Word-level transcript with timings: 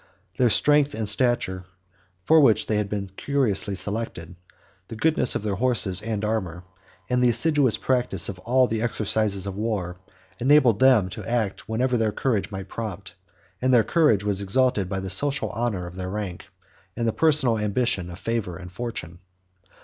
Their 0.39 0.49
strength 0.49 0.95
and 0.95 1.07
stature, 1.07 1.63
for 2.23 2.39
which 2.41 2.65
they 2.65 2.77
had 2.77 2.89
been 2.89 3.11
curiously 3.17 3.75
selected, 3.75 4.35
the 4.87 4.95
goodness 4.95 5.35
of 5.35 5.43
their 5.43 5.53
horses 5.53 6.01
and 6.01 6.25
armor, 6.25 6.63
and 7.07 7.23
the 7.23 7.29
assiduous 7.29 7.77
practice 7.77 8.27
of 8.27 8.39
all 8.39 8.65
the 8.65 8.81
exercises 8.81 9.45
of 9.45 9.55
war, 9.55 9.97
enabled 10.39 10.79
them 10.79 11.07
to 11.09 11.29
act 11.29 11.69
whatever 11.69 11.97
their 11.99 12.11
courage 12.11 12.49
might 12.49 12.67
prompt; 12.67 13.13
and 13.61 13.71
their 13.71 13.83
courage 13.83 14.23
was 14.23 14.41
exalted 14.41 14.89
by 14.89 14.99
the 14.99 15.11
social 15.11 15.51
honor 15.51 15.85
of 15.85 15.95
their 15.97 16.09
rank, 16.09 16.47
and 16.97 17.07
the 17.07 17.13
personal 17.13 17.59
ambition 17.59 18.09
of 18.09 18.17
favor 18.17 18.57
and 18.57 18.71
fortune. 18.71 19.19